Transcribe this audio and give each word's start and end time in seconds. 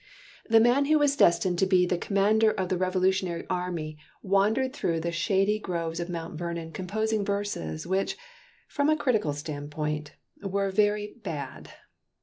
The 0.49 0.59
man 0.59 0.85
who 0.85 0.97
was 0.97 1.15
destined 1.15 1.59
to 1.59 1.67
be 1.67 1.85
the 1.85 1.95
Commander 1.95 2.49
of 2.49 2.69
the 2.69 2.77
Revolutionary 2.79 3.45
Army, 3.51 3.99
wandered 4.23 4.73
through 4.73 4.99
the 4.99 5.11
shady 5.11 5.59
groves 5.59 5.99
of 5.99 6.09
Mount 6.09 6.39
Vernon 6.39 6.71
composing 6.71 7.23
verses 7.23 7.85
which, 7.85 8.17
from 8.67 8.89
a 8.89 8.97
critical 8.97 9.33
standpoint, 9.33 10.13
were 10.41 10.71
very 10.71 11.17
bad. 11.23 11.69